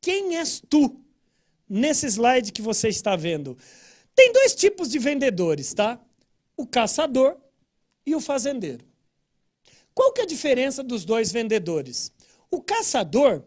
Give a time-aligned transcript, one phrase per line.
[0.00, 1.00] Quem és tu?
[1.68, 3.56] Nesse slide que você está vendo.
[4.14, 6.00] Tem dois tipos de vendedores, tá?
[6.56, 7.36] O caçador
[8.06, 8.84] e o fazendeiro.
[9.94, 12.12] Qual que é a diferença dos dois vendedores?
[12.50, 13.42] O caçador,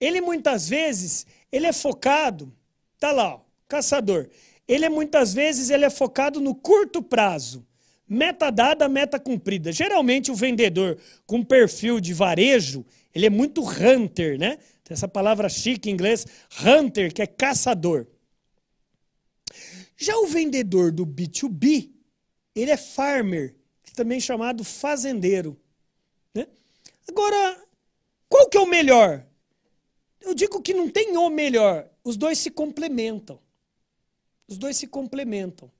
[0.00, 2.52] ele muitas vezes, ele é focado,
[2.98, 4.28] tá lá, ó, caçador.
[4.66, 7.66] Ele é muitas vezes ele é focado no curto prazo.
[8.08, 9.72] Meta dada, meta cumprida.
[9.72, 10.96] Geralmente o vendedor
[11.26, 12.84] com perfil de varejo,
[13.14, 14.58] ele é muito hunter, né?
[14.88, 16.26] Essa palavra chique em inglês,
[16.64, 18.06] hunter, que é caçador.
[19.96, 21.90] Já o vendedor do B2B,
[22.54, 23.56] ele é farmer,
[23.94, 25.58] também chamado fazendeiro.
[26.34, 26.46] Né?
[27.08, 27.66] Agora,
[28.28, 29.26] qual que é o melhor?
[30.20, 31.88] Eu digo que não tem o melhor.
[32.04, 33.40] Os dois se complementam.
[34.46, 35.70] Os dois se complementam.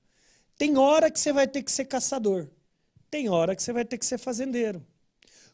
[0.57, 2.49] Tem hora que você vai ter que ser caçador.
[3.09, 4.85] Tem hora que você vai ter que ser fazendeiro.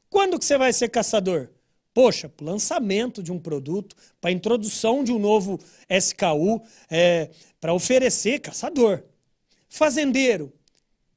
[0.09, 1.49] Quando que você vai ser caçador?
[1.93, 7.29] Poxa, lançamento de um produto, para introdução de um novo SKU, é,
[7.61, 9.03] para oferecer, caçador.
[9.69, 10.51] Fazendeiro,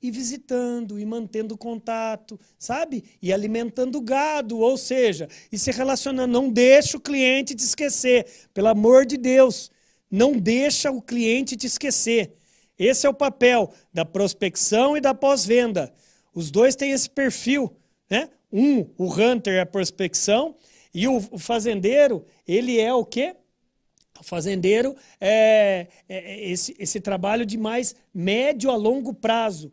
[0.03, 3.05] e visitando e mantendo contato, sabe?
[3.21, 6.33] E alimentando gado, ou seja, e se relacionando.
[6.33, 9.71] Não deixa o cliente te esquecer, pelo amor de Deus.
[10.11, 12.37] Não deixa o cliente te esquecer.
[12.79, 15.93] Esse é o papel da prospecção e da pós-venda.
[16.35, 17.75] Os dois têm esse perfil,
[18.09, 18.29] né?
[18.53, 20.57] Um, o hunter é a prospecção
[20.95, 23.37] e o, o fazendeiro, ele é o quê?
[24.19, 29.71] O fazendeiro é, é, é esse, esse trabalho de mais médio a longo prazo.